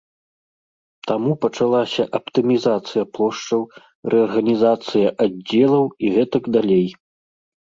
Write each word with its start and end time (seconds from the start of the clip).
Таму 1.11 1.33
пачалася 1.45 2.03
аптымізацыя 2.19 3.03
плошчаў, 3.17 3.61
рэарганізацыя 4.15 5.07
аддзелаў 5.27 5.85
і 6.07 6.11
гэтак 6.17 6.43
далей. 6.57 6.87